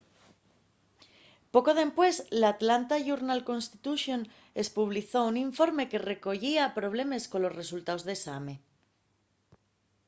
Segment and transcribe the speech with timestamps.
[1.53, 4.19] poco dempués l'atlanta journal-constitution
[4.63, 8.55] espublizó un informe que recoyía problemes colos resultaos d'esame